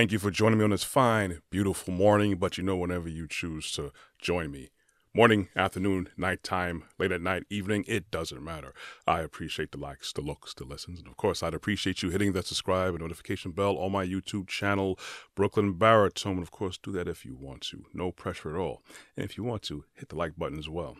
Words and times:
Thank 0.00 0.12
you 0.12 0.18
for 0.18 0.30
joining 0.30 0.58
me 0.58 0.64
on 0.64 0.70
this 0.70 0.82
fine, 0.82 1.42
beautiful 1.50 1.92
morning. 1.92 2.36
But 2.36 2.56
you 2.56 2.64
know, 2.64 2.74
whenever 2.74 3.06
you 3.06 3.28
choose 3.28 3.70
to 3.72 3.92
join 4.18 4.50
me, 4.50 4.70
morning, 5.12 5.48
afternoon, 5.54 6.08
nighttime, 6.16 6.84
late 6.98 7.12
at 7.12 7.20
night, 7.20 7.42
evening, 7.50 7.84
it 7.86 8.10
doesn't 8.10 8.42
matter. 8.42 8.72
I 9.06 9.20
appreciate 9.20 9.72
the 9.72 9.78
likes, 9.78 10.10
the 10.14 10.22
looks, 10.22 10.54
the 10.54 10.64
listens, 10.64 11.00
and 11.00 11.08
of 11.08 11.18
course, 11.18 11.42
I'd 11.42 11.52
appreciate 11.52 12.02
you 12.02 12.08
hitting 12.08 12.32
that 12.32 12.46
subscribe 12.46 12.94
and 12.94 13.02
notification 13.02 13.50
bell 13.50 13.76
on 13.76 13.92
my 13.92 14.06
YouTube 14.06 14.48
channel, 14.48 14.98
Brooklyn 15.34 15.74
Baritone. 15.74 16.38
And 16.38 16.42
of 16.42 16.50
course, 16.50 16.78
do 16.78 16.92
that 16.92 17.06
if 17.06 17.26
you 17.26 17.36
want 17.36 17.60
to. 17.64 17.84
No 17.92 18.10
pressure 18.10 18.56
at 18.56 18.58
all. 18.58 18.82
And 19.18 19.26
if 19.26 19.36
you 19.36 19.44
want 19.44 19.60
to, 19.64 19.84
hit 19.92 20.08
the 20.08 20.16
like 20.16 20.34
button 20.34 20.58
as 20.58 20.70
well 20.70 20.96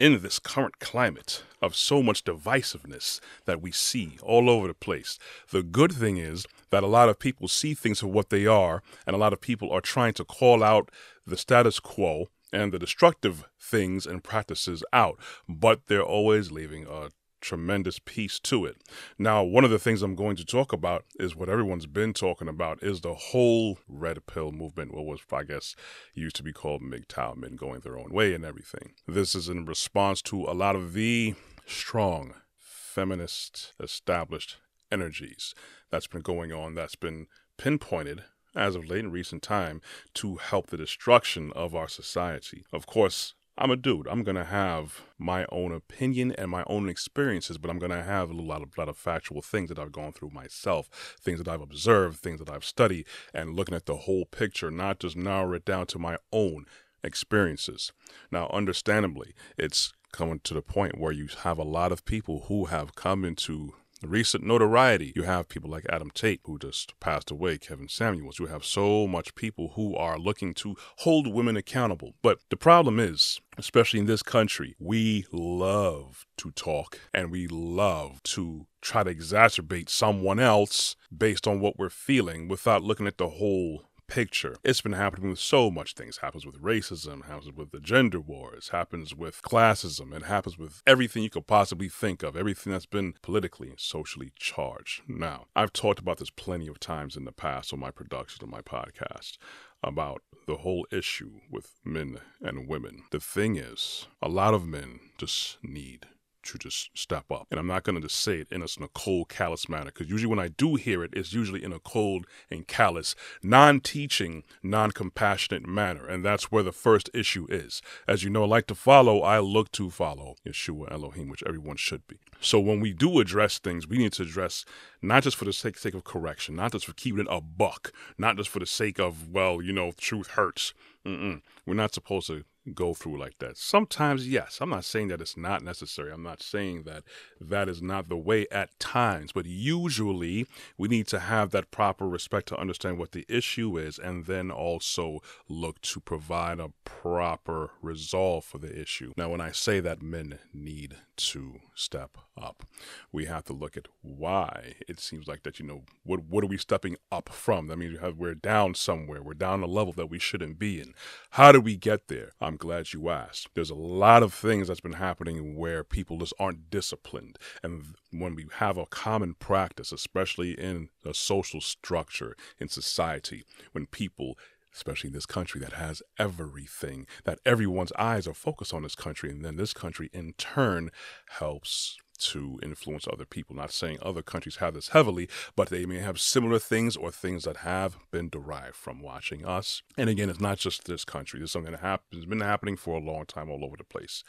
in 0.00 0.22
this 0.22 0.38
current 0.38 0.78
climate 0.78 1.42
of 1.60 1.76
so 1.76 2.02
much 2.02 2.24
divisiveness 2.24 3.20
that 3.44 3.60
we 3.60 3.70
see 3.70 4.18
all 4.22 4.50
over 4.50 4.66
the 4.66 4.74
place. 4.74 5.18
The 5.50 5.62
good 5.62 5.92
thing 5.92 6.16
is 6.16 6.46
that 6.70 6.82
a 6.82 6.88
lot 6.88 7.08
of 7.08 7.18
people 7.18 7.48
see 7.48 7.74
things 7.74 8.00
for 8.00 8.08
what 8.08 8.30
they 8.30 8.46
are, 8.46 8.82
and 9.06 9.14
a 9.14 9.18
lot 9.18 9.32
of 9.32 9.40
people 9.40 9.70
are 9.70 9.80
trying 9.80 10.14
to 10.14 10.24
call 10.24 10.62
out 10.62 10.90
the 11.26 11.36
status 11.36 11.78
quo 11.78 12.28
and 12.52 12.72
the 12.72 12.78
destructive 12.78 13.44
things 13.60 14.06
and 14.06 14.22
practices 14.24 14.84
out, 14.92 15.18
but 15.48 15.86
they're 15.86 16.02
always 16.02 16.50
leaving 16.50 16.86
a 16.86 17.10
tremendous 17.42 17.98
piece 17.98 18.38
to 18.40 18.64
it. 18.64 18.76
Now, 19.18 19.42
one 19.42 19.64
of 19.64 19.70
the 19.70 19.78
things 19.78 20.00
I'm 20.00 20.14
going 20.14 20.36
to 20.36 20.44
talk 20.44 20.72
about 20.72 21.04
is 21.20 21.36
what 21.36 21.50
everyone's 21.50 21.86
been 21.86 22.14
talking 22.14 22.48
about 22.48 22.82
is 22.82 23.00
the 23.00 23.14
whole 23.14 23.78
red 23.86 24.24
pill 24.26 24.52
movement, 24.52 24.94
what 24.94 25.04
was 25.04 25.20
I 25.30 25.42
guess 25.42 25.76
used 26.14 26.36
to 26.36 26.42
be 26.42 26.52
called 26.52 26.82
MGTOW, 26.82 27.36
men 27.36 27.56
going 27.56 27.80
their 27.80 27.98
own 27.98 28.10
way 28.10 28.32
and 28.32 28.44
everything. 28.44 28.94
This 29.06 29.34
is 29.34 29.48
in 29.48 29.66
response 29.66 30.22
to 30.22 30.44
a 30.44 30.54
lot 30.54 30.76
of 30.76 30.94
the 30.94 31.34
strong 31.66 32.34
feminist 32.58 33.72
established 33.80 34.56
energies 34.90 35.54
that's 35.90 36.06
been 36.06 36.20
going 36.20 36.52
on 36.52 36.74
that's 36.74 36.96
been 36.96 37.26
pinpointed 37.56 38.22
as 38.54 38.74
of 38.74 38.88
late 38.88 39.00
in 39.00 39.10
recent 39.10 39.42
time 39.42 39.80
to 40.14 40.36
help 40.36 40.66
the 40.66 40.76
destruction 40.76 41.52
of 41.54 41.74
our 41.74 41.88
society. 41.88 42.64
Of 42.72 42.86
course, 42.86 43.34
I'm 43.58 43.70
a 43.70 43.76
dude. 43.76 44.08
I'm 44.08 44.22
gonna 44.22 44.44
have 44.44 45.02
my 45.18 45.44
own 45.52 45.72
opinion 45.72 46.32
and 46.32 46.50
my 46.50 46.64
own 46.66 46.88
experiences, 46.88 47.58
but 47.58 47.70
I'm 47.70 47.78
gonna 47.78 48.02
have 48.02 48.30
a 48.30 48.34
lot 48.34 48.62
of 48.62 48.76
lot 48.78 48.88
of 48.88 48.96
factual 48.96 49.42
things 49.42 49.68
that 49.68 49.78
I've 49.78 49.92
gone 49.92 50.12
through 50.12 50.30
myself, 50.30 50.88
things 51.20 51.38
that 51.38 51.48
I've 51.48 51.60
observed, 51.60 52.20
things 52.20 52.38
that 52.38 52.48
I've 52.48 52.64
studied, 52.64 53.06
and 53.34 53.54
looking 53.54 53.74
at 53.74 53.84
the 53.84 53.96
whole 53.96 54.24
picture, 54.24 54.70
not 54.70 55.00
just 55.00 55.16
narrow 55.16 55.52
it 55.52 55.66
down 55.66 55.86
to 55.88 55.98
my 55.98 56.16
own 56.32 56.64
experiences. 57.04 57.92
Now, 58.30 58.48
understandably, 58.52 59.34
it's 59.58 59.92
coming 60.12 60.40
to 60.44 60.54
the 60.54 60.62
point 60.62 60.98
where 60.98 61.12
you 61.12 61.28
have 61.42 61.58
a 61.58 61.64
lot 61.64 61.92
of 61.92 62.04
people 62.04 62.44
who 62.48 62.66
have 62.66 62.94
come 62.94 63.24
into 63.24 63.74
recent 64.02 64.44
notoriety. 64.44 65.12
You 65.14 65.22
have 65.22 65.48
people 65.48 65.70
like 65.70 65.86
Adam 65.88 66.10
Tate, 66.10 66.40
who 66.44 66.58
just 66.58 66.98
passed 67.00 67.30
away, 67.30 67.58
Kevin 67.58 67.88
Samuels. 67.88 68.38
You 68.38 68.46
have 68.46 68.64
so 68.64 69.06
much 69.06 69.34
people 69.34 69.72
who 69.74 69.96
are 69.96 70.18
looking 70.18 70.54
to 70.54 70.76
hold 70.98 71.32
women 71.32 71.56
accountable. 71.56 72.14
But 72.22 72.40
the 72.50 72.56
problem 72.56 72.98
is, 72.98 73.40
especially 73.58 74.00
in 74.00 74.06
this 74.06 74.22
country, 74.22 74.74
we 74.78 75.26
love 75.32 76.26
to 76.38 76.50
talk 76.50 76.98
and 77.12 77.30
we 77.30 77.46
love 77.46 78.22
to 78.24 78.66
try 78.80 79.04
to 79.04 79.14
exacerbate 79.14 79.88
someone 79.88 80.40
else 80.40 80.96
based 81.16 81.46
on 81.46 81.60
what 81.60 81.78
we're 81.78 81.88
feeling 81.88 82.48
without 82.48 82.82
looking 82.82 83.06
at 83.06 83.18
the 83.18 83.28
whole 83.28 83.84
picture. 84.12 84.56
It's 84.62 84.82
been 84.82 84.92
happening 84.92 85.30
with 85.30 85.38
so 85.38 85.70
much 85.70 85.94
things. 85.94 86.18
Happens 86.18 86.44
with 86.44 86.60
racism, 86.60 87.24
happens 87.24 87.50
with 87.50 87.70
the 87.70 87.80
gender 87.80 88.20
wars, 88.20 88.68
happens 88.68 89.14
with 89.14 89.40
classism, 89.40 90.14
it 90.14 90.24
happens 90.24 90.58
with 90.58 90.82
everything 90.86 91.22
you 91.22 91.30
could 91.30 91.46
possibly 91.46 91.88
think 91.88 92.22
of, 92.22 92.36
everything 92.36 92.74
that's 92.74 92.84
been 92.84 93.14
politically 93.22 93.70
and 93.70 93.80
socially 93.80 94.30
charged. 94.36 95.00
Now, 95.08 95.46
I've 95.56 95.72
talked 95.72 95.98
about 95.98 96.18
this 96.18 96.28
plenty 96.28 96.68
of 96.68 96.78
times 96.78 97.16
in 97.16 97.24
the 97.24 97.32
past 97.32 97.72
on 97.72 97.80
my 97.80 97.90
production 97.90 98.44
on 98.44 98.50
my 98.50 98.60
podcast 98.60 99.38
about 99.82 100.20
the 100.46 100.58
whole 100.58 100.86
issue 100.92 101.40
with 101.50 101.80
men 101.82 102.18
and 102.42 102.68
women. 102.68 103.04
The 103.12 103.20
thing 103.20 103.56
is, 103.56 104.08
a 104.20 104.28
lot 104.28 104.52
of 104.52 104.66
men 104.66 105.00
just 105.16 105.56
need 105.62 106.06
to 106.42 106.58
just 106.58 106.90
step 106.94 107.30
up. 107.30 107.46
And 107.50 107.58
I'm 107.58 107.66
not 107.66 107.82
going 107.84 107.96
to 107.96 108.02
just 108.06 108.20
say 108.20 108.38
it 108.40 108.48
in 108.50 108.62
a, 108.62 108.66
in 108.76 108.82
a 108.82 108.88
cold, 108.88 109.28
callous 109.28 109.68
manner, 109.68 109.86
because 109.86 110.10
usually 110.10 110.28
when 110.28 110.38
I 110.38 110.48
do 110.48 110.74
hear 110.76 111.02
it, 111.04 111.10
it's 111.14 111.32
usually 111.32 111.62
in 111.62 111.72
a 111.72 111.78
cold 111.78 112.26
and 112.50 112.66
callous, 112.66 113.14
non 113.42 113.80
teaching, 113.80 114.44
non 114.62 114.90
compassionate 114.90 115.66
manner. 115.66 116.06
And 116.06 116.24
that's 116.24 116.50
where 116.50 116.62
the 116.62 116.72
first 116.72 117.10
issue 117.14 117.46
is. 117.48 117.82
As 118.06 118.22
you 118.22 118.30
know, 118.30 118.44
I 118.44 118.46
like 118.46 118.66
to 118.68 118.74
follow, 118.74 119.22
I 119.22 119.40
look 119.40 119.72
to 119.72 119.90
follow 119.90 120.36
Yeshua 120.46 120.90
Elohim, 120.90 121.28
which 121.28 121.42
everyone 121.46 121.76
should 121.76 122.06
be. 122.06 122.18
So 122.40 122.58
when 122.58 122.80
we 122.80 122.92
do 122.92 123.20
address 123.20 123.58
things, 123.58 123.86
we 123.86 123.98
need 123.98 124.12
to 124.14 124.22
address 124.22 124.64
not 125.00 125.22
just 125.22 125.36
for 125.36 125.44
the 125.44 125.52
sake, 125.52 125.78
sake 125.78 125.94
of 125.94 126.04
correction, 126.04 126.56
not 126.56 126.72
just 126.72 126.86
for 126.86 126.92
keeping 126.92 127.20
it 127.20 127.26
a 127.30 127.40
buck, 127.40 127.92
not 128.18 128.36
just 128.36 128.48
for 128.50 128.58
the 128.58 128.66
sake 128.66 128.98
of, 128.98 129.30
well, 129.30 129.62
you 129.62 129.72
know, 129.72 129.92
truth 129.96 130.28
hurts. 130.28 130.74
Mm-mm. 131.06 131.42
We're 131.66 131.74
not 131.74 131.94
supposed 131.94 132.28
to 132.28 132.44
go 132.74 132.94
through 132.94 133.18
like 133.18 133.38
that. 133.38 133.56
Sometimes, 133.56 134.28
yes. 134.28 134.58
I'm 134.60 134.70
not 134.70 134.84
saying 134.84 135.08
that 135.08 135.20
it's 135.20 135.36
not 135.36 135.62
necessary. 135.62 136.12
I'm 136.12 136.22
not 136.22 136.42
saying 136.42 136.84
that 136.84 137.02
that 137.40 137.68
is 137.68 137.82
not 137.82 138.08
the 138.08 138.16
way 138.16 138.46
at 138.50 138.78
times, 138.78 139.32
but 139.32 139.46
usually 139.46 140.46
we 140.78 140.88
need 140.88 141.06
to 141.08 141.18
have 141.18 141.50
that 141.50 141.70
proper 141.70 142.08
respect 142.08 142.48
to 142.48 142.60
understand 142.60 142.98
what 142.98 143.12
the 143.12 143.26
issue 143.28 143.76
is 143.76 143.98
and 143.98 144.26
then 144.26 144.50
also 144.50 145.20
look 145.48 145.80
to 145.82 146.00
provide 146.00 146.60
a 146.60 146.70
proper 146.84 147.70
resolve 147.82 148.44
for 148.44 148.58
the 148.58 148.80
issue. 148.80 149.12
Now, 149.16 149.30
when 149.30 149.40
I 149.40 149.50
say 149.50 149.80
that 149.80 150.02
men 150.02 150.38
need 150.54 150.96
to 151.16 151.60
step 151.74 152.16
up, 152.40 152.64
we 153.10 153.26
have 153.26 153.44
to 153.44 153.52
look 153.52 153.76
at 153.76 153.88
why 154.02 154.74
it 154.88 155.00
seems 155.00 155.26
like 155.26 155.42
that, 155.42 155.58
you 155.58 155.66
know, 155.66 155.82
what, 156.04 156.24
what 156.24 156.44
are 156.44 156.48
we 156.48 156.58
stepping 156.58 156.96
up 157.10 157.28
from? 157.28 157.66
That 157.66 157.76
means 157.76 157.92
we 157.92 157.98
have, 157.98 158.18
we're 158.18 158.34
down 158.34 158.74
somewhere. 158.74 159.22
We're 159.22 159.34
down 159.34 159.62
a 159.62 159.66
level 159.66 159.92
that 159.94 160.10
we 160.10 160.18
shouldn't 160.18 160.58
be 160.58 160.80
in. 160.80 160.94
How 161.30 161.52
do 161.52 161.60
we 161.60 161.76
get 161.76 162.08
there? 162.08 162.32
I'm 162.40 162.51
glad 162.56 162.92
you 162.92 163.08
asked. 163.08 163.48
There's 163.54 163.70
a 163.70 163.74
lot 163.74 164.22
of 164.22 164.32
things 164.32 164.68
that's 164.68 164.80
been 164.80 164.94
happening 164.94 165.56
where 165.56 165.84
people 165.84 166.18
just 166.18 166.34
aren't 166.38 166.70
disciplined. 166.70 167.38
And 167.62 167.94
when 168.10 168.34
we 168.34 168.46
have 168.54 168.76
a 168.76 168.86
common 168.86 169.34
practice, 169.34 169.92
especially 169.92 170.52
in 170.52 170.88
a 171.04 171.14
social 171.14 171.60
structure 171.60 172.36
in 172.58 172.68
society, 172.68 173.44
when 173.72 173.86
people 173.86 174.36
especially 174.74 175.08
in 175.08 175.14
this 175.14 175.26
country 175.26 175.60
that 175.60 175.74
has 175.74 176.02
everything, 176.18 177.06
that 177.24 177.38
everyone's 177.44 177.92
eyes 177.98 178.26
are 178.26 178.32
focused 178.32 178.72
on 178.72 178.82
this 178.82 178.94
country, 178.94 179.30
and 179.30 179.44
then 179.44 179.56
this 179.56 179.74
country 179.74 180.08
in 180.14 180.32
turn 180.38 180.90
helps 181.28 181.98
to 182.30 182.58
influence 182.62 183.06
other 183.10 183.24
people. 183.24 183.56
Not 183.56 183.72
saying 183.72 183.98
other 184.02 184.22
countries 184.22 184.56
have 184.56 184.74
this 184.74 184.88
heavily, 184.88 185.28
but 185.56 185.68
they 185.68 185.86
may 185.86 185.98
have 185.98 186.20
similar 186.20 186.58
things 186.58 186.96
or 186.96 187.10
things 187.10 187.44
that 187.44 187.58
have 187.58 187.96
been 188.10 188.28
derived 188.28 188.76
from 188.76 189.00
watching 189.00 189.44
us. 189.44 189.82
And 189.96 190.08
again, 190.08 190.30
it's 190.30 190.40
not 190.40 190.58
just 190.58 190.84
this 190.84 191.04
country. 191.04 191.40
It's 191.40 191.52
something 191.52 191.72
that 191.72 191.80
happens, 191.80 192.24
been 192.24 192.40
happening 192.40 192.76
for 192.76 192.96
a 192.96 193.00
long 193.00 193.26
time 193.26 193.50
all 193.50 193.64
over 193.64 193.76
the 193.76 193.84
place. 193.84 194.22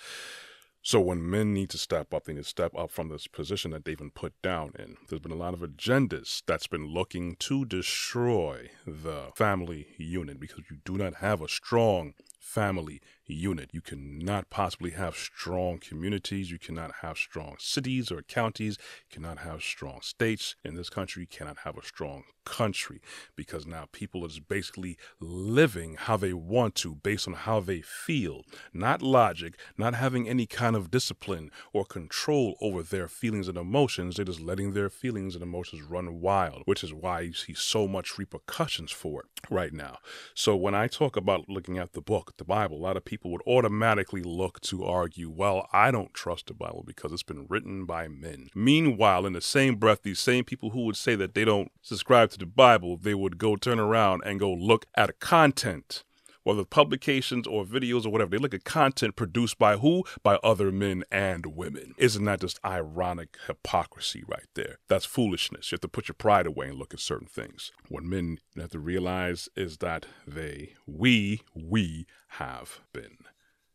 So 0.86 1.00
when 1.00 1.30
men 1.30 1.54
need 1.54 1.70
to 1.70 1.78
step 1.78 2.14
up, 2.14 2.26
they 2.26 2.34
need 2.34 2.44
to 2.44 2.50
step 2.50 2.76
up 2.78 2.92
from 2.92 3.08
this 3.08 3.26
position 3.26 3.72
that 3.72 3.86
they've 3.86 3.98
been 3.98 4.12
put 4.12 4.34
down 4.42 4.74
in. 4.78 4.98
There's 5.08 5.22
been 5.22 5.32
a 5.32 5.36
lot 5.36 5.54
of 5.54 5.62
agendas 5.62 6.44
that's 6.46 6.68
been 6.68 6.88
looking 6.88 7.38
to 7.38 7.64
destroy 7.64 8.70
the 8.86 9.32
family 9.34 9.88
unit 9.98 10.42
because 10.42 10.66
you 10.70 10.80
do 10.84 10.98
not 10.98 11.16
have 11.16 11.42
a 11.42 11.48
strong 11.48 12.16
family 12.38 13.02
unit. 13.26 13.70
You 13.74 13.82
cannot 13.82 14.50
possibly 14.50 14.92
have 14.92 15.16
strong 15.16 15.80
communities. 15.80 16.52
You 16.52 16.60
cannot 16.60 16.96
have 17.02 17.18
strong 17.18 17.56
cities 17.60 18.12
or 18.12 18.22
counties. 18.22 18.78
You 19.10 19.22
cannot 19.22 19.40
have 19.40 19.64
strong 19.64 20.02
states. 20.02 20.56
In 20.64 20.76
this 20.76 20.90
country, 20.90 21.24
you 21.24 21.28
cannot 21.28 21.60
have 21.60 21.78
a 21.78 21.86
strong 21.86 22.24
country 22.46 23.02
because 23.36 23.66
now 23.66 23.88
people 23.92 24.26
are 24.26 24.28
just 24.28 24.48
basically 24.48 24.98
living 25.20 25.96
how 25.98 26.18
they 26.18 26.34
want 26.34 26.76
to 26.76 26.96
based 26.96 27.28
on 27.28 27.34
how 27.34 27.60
they 27.60 27.82
feel, 27.82 28.44
not 28.74 29.02
logic, 29.02 29.58
not 29.78 29.96
having 29.96 30.28
any 30.28 30.46
kind 30.46 30.76
of 30.76 30.92
discipline 30.92 31.50
or 31.72 31.86
control 31.86 32.56
over 32.62 32.84
their 32.84 33.08
feelings 33.08 33.48
and 33.48 33.58
emotions. 33.58 34.16
They're 34.16 34.26
just 34.26 34.42
letting 34.42 34.74
their 34.74 34.90
feelings 34.90 35.36
and 35.36 35.44
emotions 35.44 35.84
run 35.84 36.20
wild, 36.20 36.64
which 36.66 36.84
is 36.84 36.94
why 36.94 37.22
you 37.22 37.34
see 37.34 37.54
so 37.54 37.88
much 37.88 38.18
repercussions 38.18 38.92
for 38.92 39.22
it 39.22 39.28
right 39.50 39.74
now. 39.74 40.00
So 40.34 40.56
when 40.56 40.76
I 40.76 40.88
talk 40.88 41.16
about 41.16 41.50
looking 41.50 41.78
at 41.78 41.94
the 41.94 42.02
book, 42.02 42.34
the 42.38 42.44
Bible, 42.44 42.78
a 42.78 42.84
lot 42.84 42.98
of 42.98 43.06
people 43.06 43.13
people 43.14 43.30
would 43.30 43.44
automatically 43.46 44.24
look 44.24 44.60
to 44.62 44.84
argue, 44.84 45.30
well, 45.30 45.70
I 45.72 45.92
don't 45.92 46.16
trust 46.16 46.48
the 46.48 46.56
Bible 46.56 46.84
because 46.84 47.12
it's 47.12 47.22
been 47.22 47.46
written 47.48 47.86
by 47.86 48.08
men. 48.08 48.50
Meanwhile, 48.56 49.28
in 49.28 49.34
the 49.34 49.42
same 49.42 49.76
breath, 49.76 50.02
these 50.02 50.18
same 50.18 50.44
people 50.46 50.72
who 50.72 50.86
would 50.86 50.98
say 50.98 51.14
that 51.14 51.36
they 51.36 51.46
don't 51.46 51.72
subscribe 51.84 52.32
to 52.32 52.40
the 52.40 52.48
Bible, 52.48 52.98
they 52.98 53.14
would 53.14 53.38
go 53.38 53.56
turn 53.56 53.80
around 53.80 54.24
and 54.26 54.40
go 54.40 54.52
look 54.52 54.88
at 54.96 55.20
content 55.20 56.04
whether 56.44 56.66
publications 56.66 57.48
or 57.48 57.66
videos 57.66 58.06
or 58.06 58.10
whatever. 58.10 58.32
They 58.32 58.38
look 58.38 58.54
at 58.54 58.64
content 58.64 59.16
produced 59.16 59.58
by 59.58 59.78
who? 59.78 60.04
By 60.22 60.36
other 60.44 60.72
men 60.72 61.04
and 61.12 61.46
women. 61.48 61.94
Isn't 61.98 62.26
that 62.26 62.42
just 62.42 62.60
ironic 62.66 63.38
hypocrisy 63.48 64.24
right 64.28 64.48
there? 64.56 64.80
That's 64.88 65.06
foolishness. 65.06 65.72
You 65.72 65.76
have 65.76 65.82
to 65.82 65.88
put 65.88 66.08
your 66.08 66.16
pride 66.16 66.46
away 66.46 66.68
and 66.68 66.78
look 66.78 66.94
at 66.94 67.00
certain 67.00 67.28
things. 67.28 67.72
What 67.90 68.04
men 68.04 68.40
have 68.58 68.72
to 68.72 68.80
realize 68.80 69.50
is 69.56 69.78
that 69.78 70.06
they, 70.28 70.74
we, 70.86 71.42
we 71.56 72.06
have 72.30 72.82
been 72.94 73.18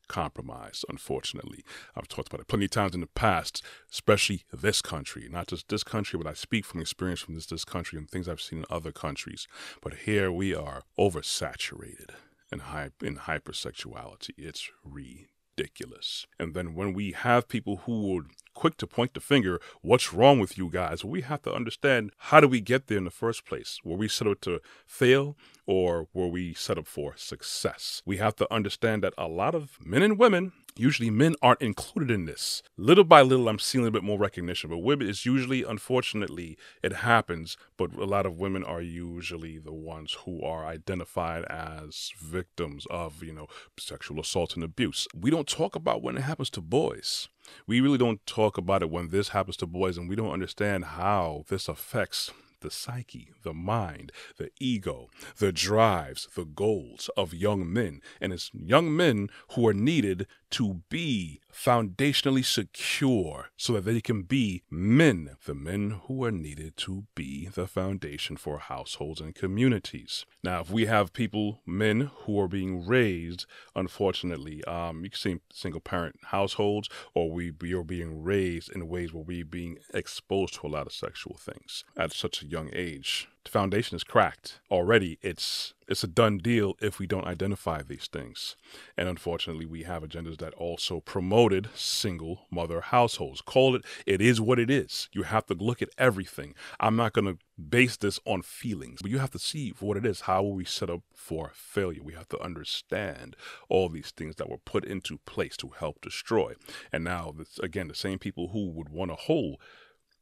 compromised, 0.08 0.84
unfortunately. 0.88 1.64
I've 1.94 2.08
talked 2.08 2.28
about 2.28 2.40
it 2.40 2.48
plenty 2.48 2.64
of 2.64 2.70
times 2.70 2.94
in 2.94 3.00
the 3.00 3.06
past, 3.06 3.62
especially 3.92 4.44
this 4.52 4.82
country. 4.82 5.28
Not 5.30 5.48
just 5.48 5.68
this 5.68 5.84
country, 5.84 6.18
but 6.18 6.26
I 6.26 6.32
speak 6.32 6.64
from 6.64 6.80
experience 6.80 7.20
from 7.20 7.34
this, 7.34 7.46
this 7.46 7.64
country 7.64 7.98
and 7.98 8.08
things 8.08 8.28
I've 8.28 8.40
seen 8.40 8.60
in 8.60 8.64
other 8.70 8.90
countries. 8.90 9.46
But 9.82 9.94
here 9.94 10.32
we 10.32 10.54
are 10.54 10.82
oversaturated 10.98 12.10
hy- 12.52 12.90
in 13.02 13.16
hypersexuality. 13.16 14.30
It's 14.36 14.70
ridiculous. 14.84 16.26
And 16.38 16.54
then 16.54 16.74
when 16.74 16.92
we 16.94 17.12
have 17.12 17.48
people 17.48 17.82
who 17.84 18.08
would 18.08 18.26
quick 18.54 18.76
to 18.78 18.86
point 18.86 19.14
the 19.14 19.20
finger, 19.20 19.60
what's 19.82 20.12
wrong 20.12 20.40
with 20.40 20.58
you 20.58 20.68
guys? 20.70 21.04
We 21.04 21.20
have 21.22 21.42
to 21.42 21.54
understand 21.54 22.10
how 22.18 22.40
do 22.40 22.48
we 22.48 22.60
get 22.60 22.86
there 22.86 22.98
in 22.98 23.04
the 23.04 23.10
first 23.10 23.44
place? 23.46 23.78
Were 23.84 23.96
we 23.96 24.08
set 24.08 24.26
up 24.26 24.40
to 24.42 24.60
fail 24.86 25.36
or 25.66 26.08
were 26.12 26.28
we 26.28 26.54
set 26.54 26.78
up 26.78 26.86
for 26.86 27.16
success? 27.16 28.02
We 28.04 28.16
have 28.16 28.34
to 28.36 28.52
understand 28.52 29.02
that 29.04 29.14
a 29.16 29.28
lot 29.28 29.54
of 29.54 29.78
men 29.84 30.02
and 30.02 30.18
women 30.18 30.52
usually 30.78 31.10
men 31.10 31.34
aren't 31.42 31.62
included 31.62 32.10
in 32.10 32.24
this. 32.24 32.62
Little 32.76 33.04
by 33.04 33.22
little, 33.22 33.48
I'm 33.48 33.58
seeing 33.58 33.86
a 33.86 33.90
bit 33.90 34.04
more 34.04 34.18
recognition, 34.18 34.70
but 34.70 34.78
women 34.78 35.08
is 35.08 35.26
usually, 35.26 35.62
unfortunately, 35.62 36.56
it 36.82 36.92
happens, 36.92 37.56
but 37.76 37.94
a 37.94 38.04
lot 38.04 38.26
of 38.26 38.38
women 38.38 38.64
are 38.64 38.80
usually 38.80 39.58
the 39.58 39.72
ones 39.72 40.18
who 40.24 40.42
are 40.42 40.66
identified 40.66 41.44
as 41.44 42.12
victims 42.18 42.86
of, 42.90 43.22
you 43.22 43.32
know, 43.32 43.48
sexual 43.78 44.20
assault 44.20 44.54
and 44.54 44.64
abuse. 44.64 45.06
We 45.14 45.30
don't 45.30 45.48
talk 45.48 45.74
about 45.74 46.02
when 46.02 46.16
it 46.16 46.22
happens 46.22 46.50
to 46.50 46.60
boys. 46.60 47.28
We 47.66 47.80
really 47.80 47.98
don't 47.98 48.24
talk 48.26 48.58
about 48.58 48.82
it 48.82 48.90
when 48.90 49.08
this 49.08 49.30
happens 49.30 49.56
to 49.58 49.66
boys, 49.66 49.96
and 49.96 50.08
we 50.08 50.16
don't 50.16 50.32
understand 50.32 50.84
how 50.84 51.44
this 51.48 51.68
affects 51.68 52.30
the 52.60 52.70
psyche, 52.70 53.30
the 53.42 53.54
mind, 53.54 54.12
the 54.36 54.50
ego, 54.60 55.08
the 55.38 55.52
drives, 55.52 56.28
the 56.34 56.44
goals 56.44 57.10
of 57.16 57.34
young 57.34 57.72
men. 57.72 58.00
And 58.20 58.32
it's 58.32 58.50
young 58.54 58.94
men 58.94 59.28
who 59.52 59.66
are 59.68 59.74
needed 59.74 60.26
to 60.50 60.80
be 60.88 61.40
foundationally 61.52 62.44
secure 62.44 63.50
so 63.56 63.74
that 63.74 63.84
they 63.84 64.00
can 64.00 64.22
be 64.22 64.62
men, 64.70 65.36
the 65.44 65.54
men 65.54 66.00
who 66.06 66.24
are 66.24 66.30
needed 66.30 66.76
to 66.76 67.04
be 67.14 67.48
the 67.48 67.66
foundation 67.66 68.36
for 68.36 68.58
households 68.58 69.20
and 69.20 69.34
communities. 69.34 70.24
Now, 70.42 70.60
if 70.60 70.70
we 70.70 70.86
have 70.86 71.12
people, 71.12 71.60
men 71.66 72.10
who 72.20 72.40
are 72.40 72.48
being 72.48 72.86
raised, 72.86 73.46
unfortunately, 73.74 74.64
um, 74.64 75.04
you 75.04 75.10
can 75.10 75.18
see 75.18 75.40
single 75.52 75.80
parent 75.80 76.16
households, 76.26 76.88
or 77.14 77.30
we 77.30 77.52
are 77.74 77.84
being 77.84 78.22
raised 78.22 78.70
in 78.70 78.88
ways 78.88 79.12
where 79.12 79.22
we're 79.22 79.44
being 79.44 79.78
exposed 79.92 80.54
to 80.54 80.66
a 80.66 80.68
lot 80.68 80.86
of 80.86 80.92
sexual 80.92 81.36
things 81.36 81.84
at 81.96 82.12
such 82.12 82.42
a 82.42 82.46
young 82.48 82.70
age 82.72 83.28
the 83.48 83.58
foundation 83.58 83.96
is 83.96 84.04
cracked 84.04 84.60
already. 84.70 85.18
It's 85.22 85.72
it's 85.88 86.04
a 86.04 86.06
done 86.06 86.36
deal 86.36 86.74
if 86.82 86.98
we 86.98 87.06
don't 87.06 87.26
identify 87.26 87.80
these 87.80 88.06
things. 88.06 88.56
And 88.94 89.08
unfortunately, 89.08 89.64
we 89.64 89.84
have 89.84 90.02
agendas 90.02 90.36
that 90.38 90.52
also 90.52 91.00
promoted 91.00 91.70
single 91.74 92.42
mother 92.50 92.82
households. 92.82 93.40
Call 93.40 93.74
it 93.74 93.86
it 94.04 94.20
is 94.20 94.38
what 94.38 94.58
it 94.58 94.70
is. 94.70 95.08
You 95.12 95.22
have 95.22 95.46
to 95.46 95.54
look 95.54 95.80
at 95.80 95.88
everything. 95.96 96.54
I'm 96.78 96.94
not 96.94 97.14
going 97.14 97.24
to 97.24 97.38
base 97.58 97.96
this 97.96 98.20
on 98.26 98.42
feelings, 98.42 99.00
but 99.00 99.10
you 99.10 99.18
have 99.18 99.30
to 99.30 99.38
see 99.38 99.72
for 99.72 99.86
what 99.86 99.96
it 99.96 100.04
is. 100.04 100.22
How 100.22 100.44
are 100.44 100.54
we 100.54 100.66
set 100.66 100.90
up 100.90 101.00
for 101.14 101.50
failure? 101.54 102.02
We 102.02 102.12
have 102.12 102.28
to 102.28 102.40
understand 102.40 103.34
all 103.70 103.88
these 103.88 104.10
things 104.10 104.36
that 104.36 104.50
were 104.50 104.58
put 104.58 104.84
into 104.84 105.18
place 105.24 105.56
to 105.58 105.68
help 105.78 106.02
destroy. 106.02 106.52
And 106.92 107.02
now, 107.02 107.32
this, 107.36 107.58
again, 107.60 107.88
the 107.88 107.94
same 107.94 108.18
people 108.18 108.48
who 108.48 108.68
would 108.68 108.90
want 108.90 109.10
to 109.10 109.16
hold 109.16 109.56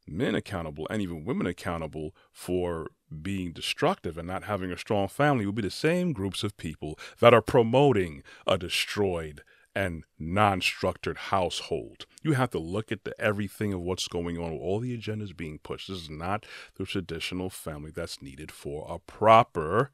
men 0.07 0.35
accountable 0.35 0.87
and 0.89 1.01
even 1.01 1.25
women 1.25 1.47
accountable 1.47 2.15
for 2.31 2.87
being 3.21 3.51
destructive 3.51 4.17
and 4.17 4.27
not 4.27 4.43
having 4.43 4.71
a 4.71 4.77
strong 4.77 5.07
family 5.07 5.45
will 5.45 5.53
be 5.53 5.61
the 5.61 5.69
same 5.71 6.13
groups 6.13 6.43
of 6.43 6.57
people 6.57 6.97
that 7.19 7.33
are 7.33 7.41
promoting 7.41 8.23
a 8.45 8.57
destroyed 8.57 9.43
and 9.75 10.05
non-structured 10.17 11.17
household. 11.17 12.07
You 12.23 12.33
have 12.33 12.49
to 12.51 12.59
look 12.59 12.91
at 12.91 13.03
the 13.03 13.13
everything 13.21 13.73
of 13.73 13.81
what's 13.81 14.07
going 14.07 14.37
on, 14.37 14.51
all 14.51 14.79
the 14.79 14.97
agendas 14.97 15.37
being 15.37 15.59
pushed. 15.59 15.87
This 15.87 16.01
is 16.01 16.09
not 16.09 16.47
the 16.77 16.85
traditional 16.85 17.51
family 17.51 17.91
that's 17.91 18.21
needed 18.21 18.51
for 18.51 18.87
a 18.89 18.97
proper 18.97 19.91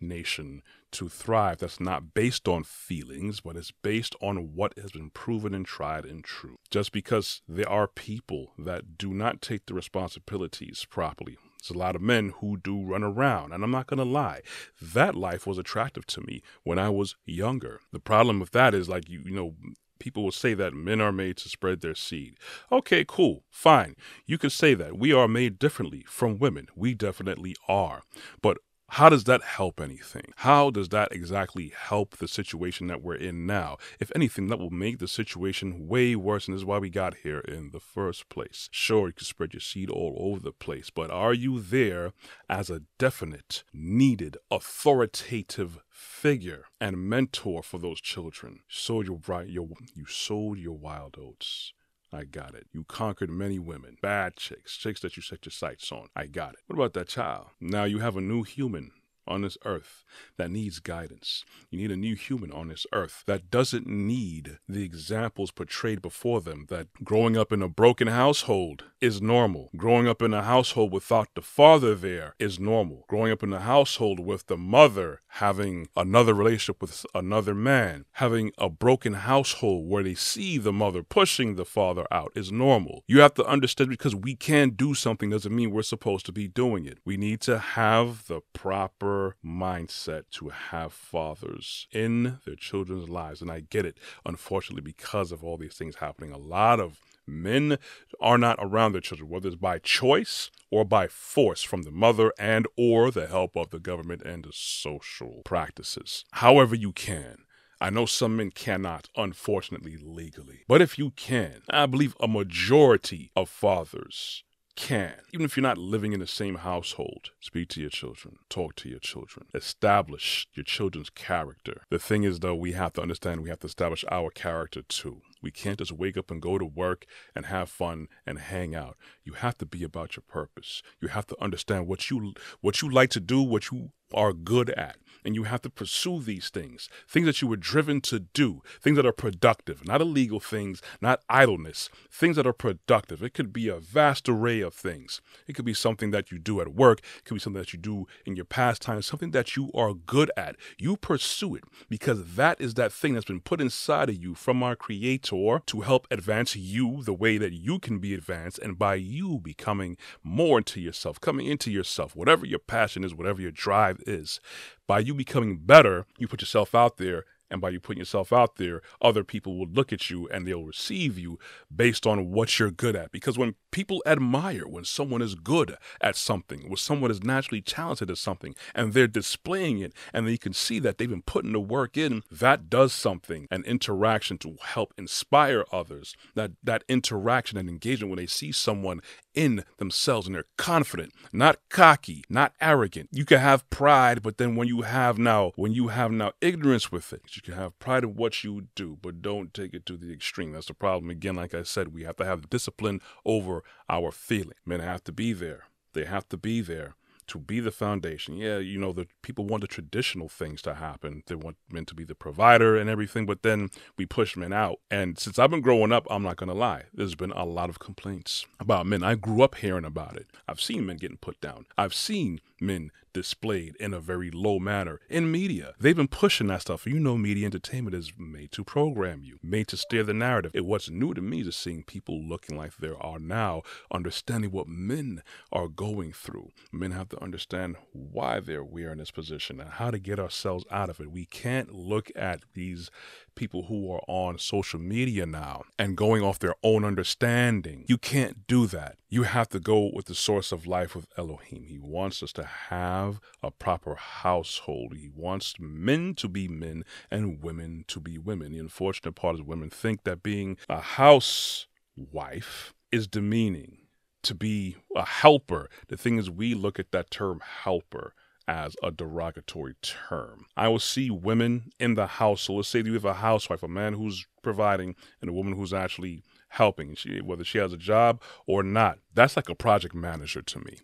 nation 0.00 0.62
to 0.92 1.08
thrive. 1.08 1.58
That's 1.58 1.80
not 1.80 2.14
based 2.14 2.48
on 2.48 2.64
feelings, 2.64 3.40
but 3.40 3.56
it's 3.56 3.70
based 3.70 4.14
on 4.20 4.54
what 4.54 4.78
has 4.78 4.92
been 4.92 5.10
proven 5.10 5.54
and 5.54 5.66
tried 5.66 6.04
and 6.04 6.24
true. 6.24 6.56
Just 6.70 6.92
because 6.92 7.42
there 7.48 7.68
are 7.68 7.88
people 7.88 8.52
that 8.58 8.96
do 8.96 9.12
not 9.12 9.42
take 9.42 9.66
the 9.66 9.74
responsibilities 9.74 10.86
properly, 10.88 11.36
there's 11.60 11.74
a 11.74 11.78
lot 11.78 11.96
of 11.96 12.02
men 12.02 12.32
who 12.40 12.56
do 12.56 12.82
run 12.82 13.02
around, 13.02 13.52
and 13.52 13.64
I'm 13.64 13.70
not 13.70 13.88
going 13.88 13.98
to 13.98 14.04
lie. 14.04 14.42
That 14.80 15.14
life 15.14 15.46
was 15.46 15.58
attractive 15.58 16.06
to 16.06 16.20
me 16.20 16.42
when 16.62 16.78
I 16.78 16.90
was 16.90 17.16
younger. 17.24 17.80
The 17.92 18.00
problem 18.00 18.40
with 18.40 18.52
that 18.52 18.74
is, 18.74 18.88
like, 18.88 19.08
you, 19.08 19.22
you 19.24 19.34
know, 19.34 19.54
people 19.98 20.22
will 20.22 20.32
say 20.32 20.54
that 20.54 20.74
men 20.74 21.00
are 21.00 21.12
made 21.12 21.36
to 21.38 21.48
spread 21.48 21.80
their 21.80 21.94
seed. 21.94 22.36
Okay, 22.70 23.04
cool, 23.06 23.44
fine. 23.50 23.96
You 24.26 24.38
can 24.38 24.50
say 24.50 24.74
that. 24.74 24.98
We 24.98 25.12
are 25.12 25.28
made 25.28 25.58
differently 25.58 26.04
from 26.06 26.38
women. 26.38 26.68
We 26.76 26.94
definitely 26.94 27.56
are. 27.68 28.02
But 28.40 28.58
how 28.90 29.08
does 29.08 29.24
that 29.24 29.42
help 29.42 29.80
anything? 29.80 30.32
How 30.36 30.70
does 30.70 30.90
that 30.90 31.10
exactly 31.10 31.72
help 31.76 32.16
the 32.16 32.28
situation 32.28 32.86
that 32.86 33.02
we're 33.02 33.16
in 33.16 33.44
now? 33.44 33.78
If 33.98 34.12
anything, 34.14 34.46
that 34.48 34.58
will 34.58 34.70
make 34.70 34.98
the 34.98 35.08
situation 35.08 35.88
way 35.88 36.14
worse, 36.14 36.46
and 36.46 36.54
this 36.54 36.60
is 36.60 36.64
why 36.64 36.78
we 36.78 36.88
got 36.88 37.16
here 37.22 37.40
in 37.40 37.70
the 37.72 37.80
first 37.80 38.28
place. 38.28 38.68
Sure, 38.70 39.08
you 39.08 39.12
can 39.12 39.24
spread 39.24 39.52
your 39.52 39.60
seed 39.60 39.90
all 39.90 40.16
over 40.18 40.40
the 40.40 40.52
place, 40.52 40.88
but 40.90 41.10
are 41.10 41.34
you 41.34 41.60
there 41.60 42.12
as 42.48 42.70
a 42.70 42.82
definite, 42.98 43.64
needed, 43.72 44.36
authoritative 44.50 45.78
figure 45.90 46.66
and 46.80 47.08
mentor 47.08 47.62
for 47.62 47.78
those 47.78 48.00
children? 48.00 48.60
Sowed 48.68 49.06
your, 49.06 49.20
your, 49.44 49.68
you 49.94 50.06
sowed 50.06 50.58
your 50.58 50.78
wild 50.78 51.16
oats. 51.20 51.72
I 52.12 52.24
got 52.24 52.54
it. 52.54 52.66
You 52.72 52.84
conquered 52.84 53.30
many 53.30 53.58
women, 53.58 53.96
bad 54.00 54.36
chicks, 54.36 54.76
chicks 54.76 55.00
that 55.00 55.16
you 55.16 55.22
set 55.22 55.44
your 55.44 55.50
sights 55.50 55.90
on. 55.90 56.08
I 56.14 56.26
got 56.26 56.54
it. 56.54 56.60
What 56.66 56.76
about 56.76 56.94
that 56.94 57.08
child? 57.08 57.46
Now 57.60 57.84
you 57.84 57.98
have 57.98 58.16
a 58.16 58.20
new 58.20 58.42
human 58.42 58.92
on 59.26 59.42
this 59.42 59.58
earth 59.64 60.04
that 60.36 60.50
needs 60.50 60.78
guidance. 60.78 61.44
You 61.70 61.78
need 61.78 61.90
a 61.90 61.96
new 61.96 62.14
human 62.14 62.52
on 62.52 62.68
this 62.68 62.86
earth 62.92 63.22
that 63.26 63.50
doesn't 63.50 63.86
need 63.86 64.58
the 64.68 64.84
examples 64.84 65.50
portrayed 65.50 66.02
before 66.02 66.40
them 66.40 66.66
that 66.68 66.92
growing 67.04 67.36
up 67.36 67.52
in 67.52 67.62
a 67.62 67.68
broken 67.68 68.08
household 68.08 68.84
is 69.00 69.20
normal. 69.20 69.70
Growing 69.76 70.08
up 70.08 70.22
in 70.22 70.32
a 70.32 70.42
household 70.42 70.92
without 70.92 71.28
the 71.34 71.42
father 71.42 71.94
there 71.94 72.34
is 72.38 72.58
normal. 72.58 73.04
Growing 73.08 73.32
up 73.32 73.42
in 73.42 73.52
a 73.52 73.60
household 73.60 74.20
with 74.20 74.46
the 74.46 74.56
mother 74.56 75.20
having 75.28 75.86
another 75.96 76.32
relationship 76.32 76.80
with 76.80 77.04
another 77.14 77.54
man, 77.54 78.04
having 78.12 78.52
a 78.56 78.70
broken 78.70 79.12
household 79.12 79.88
where 79.88 80.02
they 80.02 80.14
see 80.14 80.56
the 80.56 80.72
mother 80.72 81.02
pushing 81.02 81.56
the 81.56 81.64
father 81.64 82.06
out 82.10 82.32
is 82.34 82.50
normal. 82.50 83.04
You 83.06 83.20
have 83.20 83.34
to 83.34 83.44
understand 83.44 83.90
because 83.90 84.14
we 84.14 84.34
can 84.34 84.70
do 84.70 84.94
something 84.94 85.30
doesn't 85.30 85.54
mean 85.54 85.70
we're 85.70 85.82
supposed 85.82 86.24
to 86.26 86.32
be 86.32 86.48
doing 86.48 86.86
it. 86.86 86.98
We 87.04 87.16
need 87.16 87.40
to 87.42 87.58
have 87.58 88.26
the 88.26 88.40
proper 88.52 89.15
mindset 89.44 90.24
to 90.32 90.48
have 90.48 90.92
fathers 90.92 91.86
in 91.92 92.38
their 92.44 92.56
children's 92.56 93.08
lives. 93.08 93.40
And 93.40 93.50
I 93.50 93.60
get 93.60 93.86
it, 93.86 93.98
unfortunately, 94.24 94.82
because 94.82 95.32
of 95.32 95.42
all 95.44 95.56
these 95.56 95.74
things 95.74 95.96
happening. 95.96 96.32
A 96.32 96.38
lot 96.38 96.80
of 96.80 96.98
men 97.26 97.78
are 98.20 98.38
not 98.38 98.56
around 98.60 98.92
their 98.92 99.00
children 99.00 99.28
whether 99.28 99.48
it's 99.48 99.56
by 99.56 99.78
choice 99.78 100.50
or 100.70 100.84
by 100.84 101.08
force 101.08 101.62
from 101.62 101.82
the 101.82 101.90
mother 101.90 102.32
and 102.38 102.66
or 102.76 103.10
the 103.10 103.26
help 103.26 103.56
of 103.56 103.70
the 103.70 103.80
government 103.80 104.22
and 104.22 104.44
the 104.44 104.52
social 104.52 105.42
practices 105.44 106.24
however 106.32 106.76
you 106.76 106.92
can 106.92 107.38
I 107.80 107.90
know 107.90 108.06
some 108.06 108.38
men 108.38 108.52
cannot, 108.52 109.10
unfortunately, 109.16 109.98
legally. 109.98 110.60
But 110.66 110.80
if 110.80 110.98
you 110.98 111.10
can, 111.10 111.60
I 111.68 111.84
believe 111.84 112.16
a 112.18 112.26
majority 112.26 113.30
of 113.36 113.50
fathers 113.50 114.44
can, 114.76 115.14
even 115.32 115.44
if 115.44 115.56
you're 115.56 115.62
not 115.62 115.78
living 115.78 116.12
in 116.12 116.20
the 116.20 116.26
same 116.26 116.56
household, 116.56 117.30
speak 117.40 117.68
to 117.70 117.80
your 117.80 117.90
children, 117.90 118.36
talk 118.48 118.76
to 118.76 118.88
your 118.88 118.98
children, 118.98 119.46
establish 119.54 120.46
your 120.54 120.64
children's 120.64 121.10
character. 121.10 121.82
The 121.90 121.98
thing 121.98 122.24
is, 122.24 122.40
though, 122.40 122.54
we 122.54 122.72
have 122.72 122.92
to 122.94 123.02
understand 123.02 123.42
we 123.42 123.48
have 123.48 123.60
to 123.60 123.66
establish 123.66 124.04
our 124.10 124.30
character 124.30 124.82
too. 124.82 125.22
We 125.42 125.50
can't 125.50 125.78
just 125.78 125.92
wake 125.92 126.16
up 126.16 126.30
and 126.30 126.42
go 126.42 126.58
to 126.58 126.64
work 126.64 127.06
and 127.34 127.46
have 127.46 127.70
fun 127.70 128.08
and 128.26 128.38
hang 128.38 128.74
out. 128.74 128.96
You 129.24 129.34
have 129.34 129.56
to 129.58 129.66
be 129.66 129.82
about 129.82 130.16
your 130.16 130.24
purpose. 130.28 130.82
You 131.00 131.08
have 131.08 131.26
to 131.28 131.42
understand 131.42 131.86
what 131.86 132.10
you 132.10 132.34
what 132.60 132.82
you 132.82 132.90
like 132.90 133.10
to 133.10 133.20
do, 133.20 133.40
what 133.42 133.70
you 133.70 133.90
are 134.12 134.32
good 134.32 134.70
at 134.70 134.96
and 135.26 135.34
you 135.34 135.42
have 135.42 135.60
to 135.62 135.68
pursue 135.68 136.22
these 136.22 136.48
things, 136.48 136.88
things 137.08 137.26
that 137.26 137.42
you 137.42 137.48
were 137.48 137.56
driven 137.56 138.00
to 138.00 138.20
do, 138.20 138.62
things 138.80 138.96
that 138.96 139.04
are 139.04 139.12
productive, 139.12 139.84
not 139.84 140.00
illegal 140.00 140.38
things, 140.38 140.80
not 141.00 141.20
idleness, 141.28 141.90
things 142.10 142.36
that 142.36 142.46
are 142.46 142.52
productive. 142.52 143.22
It 143.22 143.34
could 143.34 143.52
be 143.52 143.68
a 143.68 143.80
vast 143.80 144.28
array 144.28 144.60
of 144.60 144.72
things. 144.72 145.20
It 145.48 145.54
could 145.54 145.64
be 145.64 145.74
something 145.74 146.12
that 146.12 146.30
you 146.30 146.38
do 146.38 146.60
at 146.60 146.72
work, 146.72 147.00
it 147.18 147.24
could 147.24 147.34
be 147.34 147.40
something 147.40 147.60
that 147.60 147.72
you 147.72 147.78
do 147.78 148.06
in 148.24 148.36
your 148.36 148.44
pastime, 148.44 149.02
something 149.02 149.32
that 149.32 149.56
you 149.56 149.70
are 149.74 149.94
good 149.94 150.30
at. 150.36 150.54
You 150.78 150.96
pursue 150.96 151.56
it 151.56 151.64
because 151.88 152.36
that 152.36 152.60
is 152.60 152.74
that 152.74 152.92
thing 152.92 153.14
that's 153.14 153.26
been 153.26 153.40
put 153.40 153.60
inside 153.60 154.08
of 154.08 154.22
you 154.22 154.36
from 154.36 154.62
our 154.62 154.76
Creator 154.76 155.62
to 155.66 155.80
help 155.80 156.06
advance 156.08 156.54
you 156.54 157.02
the 157.02 157.12
way 157.12 157.36
that 157.36 157.52
you 157.52 157.80
can 157.80 157.98
be 157.98 158.14
advanced, 158.14 158.60
and 158.60 158.78
by 158.78 158.94
you 158.94 159.40
becoming 159.42 159.96
more 160.22 160.58
into 160.58 160.80
yourself, 160.80 161.20
coming 161.20 161.46
into 161.46 161.70
yourself, 161.70 162.14
whatever 162.14 162.46
your 162.46 162.60
passion 162.60 163.02
is, 163.02 163.12
whatever 163.12 163.42
your 163.42 163.50
drive 163.50 164.00
is. 164.06 164.40
By 164.86 165.00
you 165.00 165.14
becoming 165.14 165.58
better, 165.58 166.06
you 166.16 166.28
put 166.28 166.40
yourself 166.40 166.74
out 166.74 166.96
there 166.96 167.24
And 167.50 167.60
by 167.60 167.70
you 167.70 167.80
putting 167.80 168.00
yourself 168.00 168.32
out 168.32 168.56
there, 168.56 168.82
other 169.00 169.24
people 169.24 169.58
will 169.58 169.68
look 169.68 169.92
at 169.92 170.10
you 170.10 170.28
and 170.28 170.46
they'll 170.46 170.64
receive 170.64 171.18
you 171.18 171.38
based 171.74 172.06
on 172.06 172.30
what 172.30 172.58
you're 172.58 172.70
good 172.70 172.96
at. 172.96 173.12
Because 173.12 173.38
when 173.38 173.54
people 173.70 174.02
admire 174.06 174.66
when 174.66 174.84
someone 174.84 175.22
is 175.22 175.34
good 175.34 175.76
at 176.00 176.16
something, 176.16 176.68
when 176.68 176.76
someone 176.76 177.10
is 177.10 177.22
naturally 177.22 177.60
talented 177.60 178.10
at 178.10 178.18
something, 178.18 178.54
and 178.74 178.92
they're 178.92 179.06
displaying 179.06 179.80
it, 179.80 179.92
and 180.12 180.28
you 180.28 180.38
can 180.38 180.52
see 180.52 180.78
that 180.80 180.98
they've 180.98 181.10
been 181.10 181.22
putting 181.22 181.52
the 181.52 181.60
work 181.60 181.96
in, 181.96 182.22
that 182.30 182.68
does 182.68 182.92
something. 182.92 183.46
An 183.50 183.64
interaction 183.64 184.38
to 184.38 184.56
help 184.62 184.92
inspire 184.98 185.64
others. 185.72 186.16
That 186.34 186.52
that 186.62 186.84
interaction 186.88 187.58
and 187.58 187.68
engagement 187.68 188.10
when 188.10 188.18
they 188.18 188.26
see 188.26 188.52
someone 188.52 189.00
in 189.34 189.64
themselves 189.76 190.26
and 190.26 190.34
they're 190.34 190.46
confident, 190.56 191.12
not 191.32 191.58
cocky, 191.68 192.24
not 192.28 192.54
arrogant. 192.60 193.10
You 193.12 193.24
can 193.24 193.38
have 193.38 193.68
pride, 193.70 194.22
but 194.22 194.38
then 194.38 194.56
when 194.56 194.66
you 194.66 194.82
have 194.82 195.18
now, 195.18 195.52
when 195.56 195.72
you 195.72 195.88
have 195.88 196.10
now 196.10 196.32
ignorance 196.40 196.90
with 196.90 197.12
it, 197.12 197.20
you 197.36 197.42
can 197.42 197.54
have 197.54 197.78
pride 197.78 198.04
in 198.04 198.14
what 198.16 198.42
you 198.42 198.68
do, 198.74 198.98
but 199.00 199.22
don't 199.22 199.52
take 199.54 199.74
it 199.74 199.86
to 199.86 199.96
the 199.96 200.12
extreme. 200.12 200.52
That's 200.52 200.66
the 200.66 200.74
problem. 200.74 201.10
Again, 201.10 201.36
like 201.36 201.54
I 201.54 201.62
said, 201.62 201.94
we 201.94 202.04
have 202.04 202.16
to 202.16 202.24
have 202.24 202.50
discipline 202.50 203.00
over 203.24 203.62
our 203.88 204.10
feeling. 204.10 204.56
Men 204.64 204.80
have 204.80 205.04
to 205.04 205.12
be 205.12 205.32
there. 205.32 205.64
They 205.92 206.04
have 206.04 206.28
to 206.30 206.36
be 206.36 206.60
there 206.60 206.94
to 207.28 207.38
be 207.38 207.60
the 207.60 207.70
foundation. 207.70 208.36
Yeah, 208.36 208.58
you 208.58 208.78
know, 208.78 208.92
the 208.92 209.06
people 209.22 209.46
want 209.46 209.62
the 209.62 209.66
traditional 209.66 210.28
things 210.28 210.62
to 210.62 210.74
happen. 210.74 211.22
They 211.26 211.34
want 211.34 211.56
men 211.70 211.84
to 211.86 211.94
be 211.94 212.04
the 212.04 212.14
provider 212.14 212.76
and 212.76 212.88
everything, 212.88 213.26
but 213.26 213.42
then 213.42 213.68
we 213.96 214.06
push 214.06 214.36
men 214.36 214.52
out. 214.52 214.78
And 214.90 215.18
since 215.18 215.38
I've 215.38 215.50
been 215.50 215.60
growing 215.60 215.92
up, 215.92 216.06
I'm 216.10 216.22
not 216.22 216.36
going 216.36 216.48
to 216.48 216.54
lie, 216.54 216.84
there's 216.94 217.14
been 217.14 217.32
a 217.32 217.44
lot 217.44 217.70
of 217.70 217.78
complaints 217.78 218.46
about 218.60 218.86
men. 218.86 219.02
I 219.02 219.14
grew 219.14 219.42
up 219.42 219.56
hearing 219.56 219.84
about 219.84 220.16
it. 220.16 220.28
I've 220.46 220.60
seen 220.60 220.86
men 220.86 220.96
getting 220.96 221.16
put 221.16 221.40
down. 221.40 221.66
I've 221.76 221.94
seen 221.94 222.40
men 222.60 222.90
displayed 223.12 223.74
in 223.80 223.94
a 223.94 224.00
very 224.00 224.30
low 224.30 224.58
manner 224.58 225.00
in 225.08 225.30
media. 225.30 225.74
They've 225.80 225.96
been 225.96 226.06
pushing 226.06 226.48
that 226.48 226.60
stuff. 226.60 226.86
You 226.86 227.00
know, 227.00 227.16
media 227.16 227.46
entertainment 227.46 227.96
is 227.96 228.12
made 228.18 228.52
to 228.52 228.62
program 228.62 229.22
you, 229.22 229.38
made 229.42 229.68
to 229.68 229.76
steer 229.78 230.02
the 230.02 230.12
narrative. 230.12 230.50
It 230.54 230.66
what's 230.66 230.90
new 230.90 231.14
to 231.14 231.22
me 231.22 231.40
is 231.40 231.56
seeing 231.56 231.82
people 231.82 232.22
looking 232.22 232.58
like 232.58 232.76
they 232.76 232.92
are 233.00 233.18
now, 233.18 233.62
understanding 233.90 234.50
what 234.50 234.68
men 234.68 235.22
are 235.50 235.68
going 235.68 236.12
through. 236.12 236.52
Men 236.70 236.90
have 236.90 237.08
to 237.10 237.22
understand 237.22 237.76
why 237.92 238.40
they're 238.40 238.62
we're 238.62 238.92
in 238.92 238.98
this 238.98 239.10
position 239.10 239.60
and 239.60 239.70
how 239.70 239.90
to 239.90 239.98
get 239.98 240.20
ourselves 240.20 240.66
out 240.70 240.90
of 240.90 241.00
it. 241.00 241.10
We 241.10 241.24
can't 241.24 241.72
look 241.72 242.10
at 242.14 242.40
these 242.52 242.90
people 243.36 243.64
who 243.64 243.92
are 243.92 244.02
on 244.08 244.38
social 244.38 244.80
media 244.80 245.24
now 245.26 245.62
and 245.78 245.96
going 245.96 246.22
off 246.22 246.40
their 246.40 246.56
own 246.64 246.84
understanding. 246.84 247.84
You 247.86 247.98
can't 247.98 248.46
do 248.46 248.66
that. 248.66 248.96
You 249.08 249.22
have 249.22 249.48
to 249.50 249.60
go 249.60 249.90
with 249.94 250.06
the 250.06 250.14
source 250.14 250.50
of 250.50 250.66
life 250.66 250.96
with 250.96 251.06
Elohim. 251.16 251.64
He 251.64 251.78
wants 251.78 252.22
us 252.22 252.32
to 252.32 252.44
have 252.44 253.20
a 253.42 253.52
proper 253.52 253.94
household. 253.94 254.94
He 254.96 255.08
wants 255.14 255.54
men 255.60 256.14
to 256.16 256.28
be 256.28 256.48
men 256.48 256.84
and 257.10 257.42
women 257.42 257.84
to 257.88 258.00
be 258.00 258.18
women. 258.18 258.52
The 258.52 258.58
unfortunate 258.58 259.12
part 259.12 259.36
is 259.36 259.42
women 259.42 259.70
think 259.70 260.02
that 260.02 260.22
being 260.22 260.56
a 260.68 260.80
housewife 260.80 262.74
is 262.90 263.06
demeaning. 263.06 263.78
To 264.22 264.34
be 264.34 264.74
a 264.96 265.06
helper. 265.06 265.70
The 265.86 265.96
thing 265.96 266.18
is, 266.18 266.28
we 266.28 266.52
look 266.52 266.80
at 266.80 266.90
that 266.90 267.12
term 267.12 267.40
helper 267.62 268.12
as 268.48 268.76
a 268.82 268.90
derogatory 268.90 269.74
term. 269.82 270.46
I 270.56 270.68
will 270.68 270.78
see 270.78 271.10
women 271.10 271.72
in 271.78 271.94
the 271.94 272.06
house. 272.06 272.42
So 272.42 272.54
let's 272.54 272.68
say 272.68 272.82
you 272.84 272.94
have 272.94 273.04
a 273.04 273.14
housewife, 273.14 273.62
a 273.62 273.68
man 273.68 273.94
who's 273.94 274.26
providing, 274.42 274.94
and 275.20 275.30
a 275.30 275.32
woman 275.32 275.54
who's 275.54 275.72
actually 275.72 276.22
helping, 276.50 276.94
she, 276.94 277.20
whether 277.20 277.44
she 277.44 277.58
has 277.58 277.72
a 277.72 277.78
job 277.78 278.22
or 278.46 278.62
not. 278.62 278.98
That's 279.12 279.36
like 279.36 279.48
a 279.48 279.54
project 279.54 279.94
manager 279.94 280.42
to 280.42 280.58
me. 280.60 280.78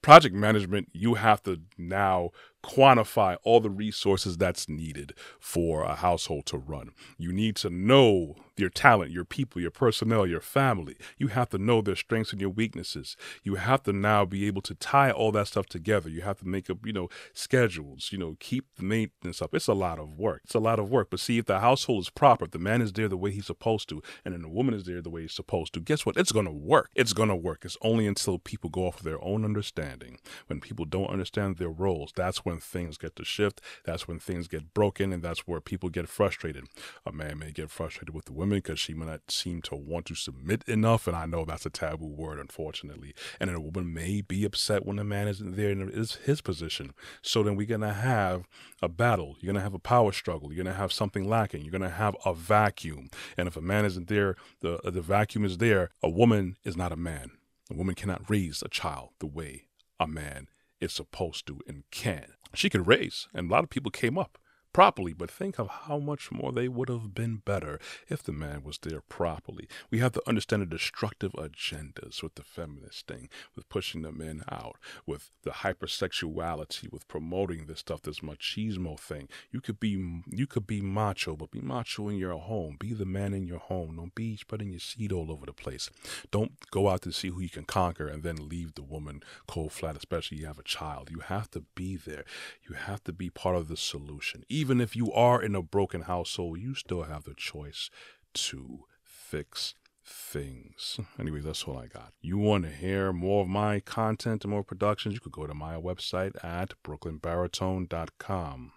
Project 0.00 0.34
management, 0.34 0.88
you 0.92 1.14
have 1.14 1.42
to 1.44 1.60
now 1.78 2.30
quantify 2.62 3.36
all 3.42 3.60
the 3.60 3.70
resources 3.70 4.36
that's 4.36 4.68
needed 4.68 5.14
for 5.38 5.82
a 5.82 5.96
household 5.96 6.46
to 6.46 6.58
run. 6.58 6.90
You 7.18 7.32
need 7.32 7.56
to 7.56 7.70
know 7.70 8.36
your 8.56 8.68
talent, 8.68 9.10
your 9.10 9.24
people, 9.24 9.60
your 9.60 9.70
personnel, 9.70 10.26
your 10.26 10.40
family. 10.40 10.96
You 11.18 11.28
have 11.28 11.48
to 11.50 11.58
know 11.58 11.80
their 11.80 11.96
strengths 11.96 12.32
and 12.32 12.40
your 12.40 12.50
weaknesses. 12.50 13.16
You 13.42 13.56
have 13.56 13.82
to 13.84 13.92
now 13.92 14.24
be 14.24 14.46
able 14.46 14.62
to 14.62 14.74
tie 14.74 15.10
all 15.10 15.32
that 15.32 15.48
stuff 15.48 15.66
together. 15.66 16.08
You 16.08 16.22
have 16.22 16.38
to 16.38 16.48
make 16.48 16.68
up, 16.68 16.84
you 16.84 16.92
know, 16.92 17.08
schedules, 17.32 18.10
you 18.12 18.18
know, 18.18 18.36
keep 18.40 18.66
the 18.76 18.84
maintenance 18.84 19.40
up. 19.40 19.54
It's 19.54 19.68
a 19.68 19.74
lot 19.74 19.98
of 19.98 20.18
work. 20.18 20.42
It's 20.44 20.54
a 20.54 20.60
lot 20.60 20.78
of 20.78 20.90
work. 20.90 21.08
But 21.10 21.20
see, 21.20 21.38
if 21.38 21.46
the 21.46 21.60
household 21.60 22.02
is 22.02 22.10
proper, 22.10 22.44
if 22.44 22.50
the 22.50 22.58
man 22.58 22.82
is 22.82 22.92
there 22.92 23.08
the 23.08 23.16
way 23.16 23.30
he's 23.30 23.46
supposed 23.46 23.88
to, 23.88 24.02
and 24.24 24.34
then 24.34 24.42
the 24.42 24.48
woman 24.48 24.74
is 24.74 24.84
there 24.84 25.00
the 25.00 25.10
way 25.10 25.22
he's 25.22 25.32
supposed 25.32 25.72
to, 25.74 25.80
guess 25.80 26.04
what? 26.04 26.16
It's 26.16 26.32
going 26.32 26.46
to 26.46 26.52
work. 26.52 26.90
It's 26.94 27.12
going 27.12 27.30
to 27.30 27.36
work. 27.36 27.64
It's 27.64 27.78
only 27.82 28.06
until 28.06 28.38
people 28.38 28.70
go 28.70 28.86
off 28.86 28.98
of 28.98 29.04
their 29.04 29.22
own 29.24 29.44
understanding. 29.44 30.18
When 30.46 30.60
people 30.60 30.84
don't 30.84 31.10
understand 31.10 31.56
their 31.56 31.70
roles, 31.70 32.12
that's 32.14 32.44
when 32.44 32.51
things 32.58 32.98
get 32.98 33.16
to 33.16 33.24
shift. 33.24 33.60
That's 33.84 34.08
when 34.08 34.18
things 34.18 34.48
get 34.48 34.74
broken, 34.74 35.12
and 35.12 35.22
that's 35.22 35.46
where 35.46 35.60
people 35.60 35.88
get 35.88 36.08
frustrated. 36.08 36.64
A 37.06 37.12
man 37.12 37.38
may 37.38 37.50
get 37.52 37.70
frustrated 37.70 38.14
with 38.14 38.26
the 38.26 38.32
women 38.32 38.58
because 38.58 38.78
she 38.78 38.94
may 38.94 39.06
not 39.06 39.30
seem 39.30 39.62
to 39.62 39.76
want 39.76 40.06
to 40.06 40.14
submit 40.14 40.62
enough. 40.68 41.06
And 41.06 41.16
I 41.16 41.26
know 41.26 41.44
that's 41.44 41.66
a 41.66 41.70
taboo 41.70 42.06
word, 42.06 42.38
unfortunately. 42.38 43.14
And 43.40 43.50
a 43.50 43.60
woman 43.60 43.92
may 43.92 44.20
be 44.20 44.44
upset 44.44 44.86
when 44.86 44.96
the 44.96 45.04
man 45.04 45.28
isn't 45.28 45.56
there 45.56 45.70
in 45.70 45.88
his, 45.88 46.14
his 46.16 46.40
position. 46.40 46.94
So 47.22 47.42
then 47.42 47.56
we're 47.56 47.66
to 47.78 47.92
have 47.92 48.44
a 48.80 48.88
battle. 48.88 49.36
You're 49.40 49.54
to 49.54 49.60
have 49.60 49.74
a 49.74 49.78
power 49.78 50.12
struggle. 50.12 50.52
You're 50.52 50.64
to 50.64 50.72
have 50.72 50.92
something 50.92 51.28
lacking. 51.28 51.64
You're 51.64 51.78
to 51.78 51.88
have 51.88 52.16
a 52.24 52.34
vacuum. 52.34 53.10
And 53.36 53.48
if 53.48 53.56
a 53.56 53.60
man 53.60 53.84
isn't 53.84 54.08
there, 54.08 54.36
the, 54.60 54.80
the 54.84 55.02
vacuum 55.02 55.44
is 55.44 55.58
there. 55.58 55.90
A 56.02 56.08
woman 56.08 56.56
is 56.64 56.76
not 56.76 56.92
a 56.92 56.96
man. 56.96 57.32
A 57.70 57.74
woman 57.74 57.94
cannot 57.94 58.28
raise 58.28 58.62
a 58.62 58.68
child 58.68 59.10
the 59.18 59.26
way 59.26 59.68
a 59.98 60.06
man 60.06 60.48
is 60.80 60.92
supposed 60.92 61.46
to 61.46 61.60
and 61.66 61.84
can. 61.90 62.26
She 62.54 62.70
could 62.70 62.86
raise, 62.86 63.28
and 63.32 63.48
a 63.48 63.52
lot 63.52 63.64
of 63.64 63.70
people 63.70 63.90
came 63.90 64.18
up 64.18 64.38
properly, 64.72 65.12
but 65.12 65.30
think 65.30 65.58
of 65.58 65.68
how 65.68 65.98
much 65.98 66.30
more 66.30 66.52
they 66.52 66.68
would 66.68 66.88
have 66.88 67.14
been 67.14 67.36
better 67.36 67.78
if 68.08 68.22
the 68.22 68.32
man 68.32 68.62
was 68.62 68.78
there 68.78 69.00
properly. 69.00 69.68
We 69.90 69.98
have 69.98 70.12
to 70.12 70.22
understand 70.26 70.62
the 70.62 70.66
destructive 70.66 71.32
agendas 71.32 72.22
with 72.22 72.34
the 72.34 72.42
feminist 72.42 73.06
thing, 73.06 73.28
with 73.54 73.68
pushing 73.68 74.02
the 74.02 74.12
men 74.12 74.42
out, 74.50 74.76
with 75.06 75.30
the 75.42 75.50
hypersexuality, 75.50 76.90
with 76.92 77.08
promoting 77.08 77.66
this 77.66 77.80
stuff, 77.80 78.02
this 78.02 78.20
machismo 78.20 78.98
thing. 78.98 79.28
You 79.50 79.60
could 79.60 79.78
be 79.78 80.22
you 80.26 80.46
could 80.46 80.66
be 80.66 80.80
macho, 80.80 81.36
but 81.36 81.50
be 81.50 81.60
macho 81.60 82.08
in 82.08 82.16
your 82.16 82.38
home. 82.38 82.76
Be 82.78 82.94
the 82.94 83.04
man 83.04 83.34
in 83.34 83.46
your 83.46 83.58
home. 83.58 83.96
Don't 83.96 84.14
be 84.14 84.36
spreading 84.36 84.70
your 84.70 84.80
seed 84.80 85.12
all 85.12 85.30
over 85.30 85.46
the 85.46 85.52
place. 85.52 85.90
Don't 86.30 86.52
go 86.70 86.88
out 86.88 87.02
to 87.02 87.12
see 87.12 87.28
who 87.28 87.40
you 87.40 87.50
can 87.50 87.64
conquer 87.64 88.06
and 88.06 88.22
then 88.22 88.48
leave 88.48 88.74
the 88.74 88.82
woman 88.82 89.22
cold 89.46 89.72
flat, 89.72 89.96
especially 89.96 90.38
you 90.38 90.46
have 90.46 90.58
a 90.58 90.64
child. 90.64 91.10
You 91.10 91.20
have 91.20 91.50
to 91.52 91.64
be 91.74 91.96
there. 91.96 92.24
You 92.68 92.74
have 92.74 93.02
to 93.04 93.12
be 93.12 93.30
part 93.30 93.56
of 93.56 93.68
the 93.68 93.76
solution. 93.76 94.44
Even 94.48 94.61
even 94.62 94.80
if 94.80 94.94
you 94.94 95.12
are 95.12 95.42
in 95.42 95.56
a 95.56 95.60
broken 95.60 96.02
household, 96.02 96.60
you 96.60 96.72
still 96.72 97.02
have 97.02 97.24
the 97.24 97.34
choice 97.34 97.90
to 98.32 98.84
fix 99.02 99.74
things. 100.04 101.00
Anyway, 101.18 101.40
that's 101.40 101.64
all 101.64 101.76
I 101.76 101.88
got. 101.88 102.12
You 102.20 102.38
want 102.38 102.62
to 102.62 102.70
hear 102.70 103.12
more 103.12 103.42
of 103.42 103.48
my 103.48 103.80
content 103.80 104.44
and 104.44 104.52
more 104.52 104.62
productions, 104.62 105.14
you 105.14 105.20
could 105.20 105.32
go 105.32 105.48
to 105.48 105.52
my 105.54 105.74
website 105.74 106.36
at 106.44 106.74
brooklynbaritone.com. 106.84 108.72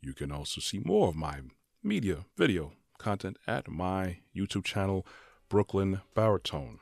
You 0.00 0.14
can 0.14 0.32
also 0.32 0.62
see 0.62 0.80
more 0.82 1.08
of 1.08 1.16
my 1.16 1.40
media, 1.82 2.24
video 2.38 2.72
content 2.96 3.36
at 3.46 3.68
my 3.68 4.20
YouTube 4.34 4.64
channel, 4.64 5.06
Brooklyn 5.50 6.00
Baritone. 6.14 6.78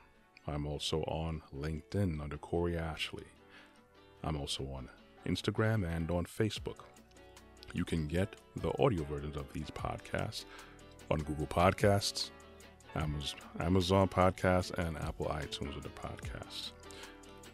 I'm 0.47 0.65
also 0.65 1.01
on 1.01 1.41
LinkedIn 1.53 2.21
under 2.21 2.37
Corey 2.37 2.77
Ashley. 2.77 3.25
I'm 4.23 4.37
also 4.37 4.63
on 4.63 4.87
Instagram 5.25 5.85
and 5.85 6.09
on 6.09 6.25
Facebook. 6.25 6.85
You 7.73 7.85
can 7.85 8.07
get 8.07 8.35
the 8.55 8.71
audio 8.81 9.03
versions 9.03 9.35
of 9.35 9.51
these 9.51 9.69
podcasts 9.71 10.45
on 11.09 11.19
Google 11.19 11.47
Podcasts, 11.47 12.29
Amazon, 12.95 14.07
Podcasts, 14.07 14.71
and 14.77 14.97
Apple 14.97 15.25
iTunes 15.25 15.73
with 15.75 15.83
the 15.83 15.89
podcasts. 15.89 16.71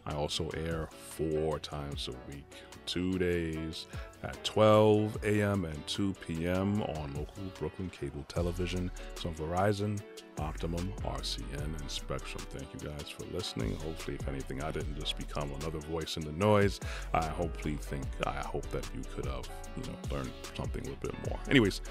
I 0.06 0.14
also 0.14 0.48
air 0.50 0.88
four 0.92 1.58
times 1.58 2.08
a 2.08 2.32
week, 2.32 2.44
two 2.86 3.18
days 3.18 3.86
at 4.22 4.42
12 4.44 5.18
a.m. 5.24 5.64
and 5.64 5.86
2 5.86 6.14
p.m. 6.26 6.82
on 6.82 7.14
local 7.14 7.42
Brooklyn 7.58 7.90
cable 7.90 8.24
television. 8.28 8.90
So 9.14 9.28
on 9.28 9.34
Verizon, 9.34 10.00
Optimum, 10.38 10.92
RCN, 11.04 11.80
and 11.80 11.90
Spectrum. 11.90 12.44
Thank 12.50 12.72
you 12.72 12.88
guys 12.88 13.08
for 13.08 13.24
listening. 13.34 13.76
Hopefully, 13.76 14.16
if 14.20 14.26
anything, 14.28 14.62
I 14.62 14.70
didn't 14.70 14.98
just 14.98 15.16
become 15.18 15.50
another 15.60 15.78
voice 15.80 16.16
in 16.16 16.24
the 16.24 16.32
noise. 16.32 16.80
I 17.12 17.26
hopefully 17.26 17.76
think, 17.76 18.04
I 18.26 18.36
hope 18.36 18.68
that 18.70 18.88
you 18.94 19.02
could 19.14 19.26
have, 19.26 19.48
you 19.76 19.82
know, 19.84 20.16
learned 20.16 20.30
something 20.56 20.82
a 20.82 20.90
little 20.90 21.00
bit 21.00 21.28
more. 21.28 21.38
Anyways, 21.48 21.82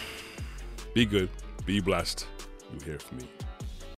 be 0.94 1.04
good, 1.04 1.28
be 1.66 1.80
blessed. 1.80 2.26
You 2.72 2.80
hear 2.84 2.98
from 2.98 3.18
me 3.18 3.28